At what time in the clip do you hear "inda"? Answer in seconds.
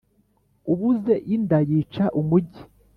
1.35-1.59